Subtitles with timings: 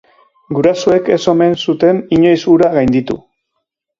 [0.59, 3.21] Gurasoek ez omen zuten inoiz hura gainditu.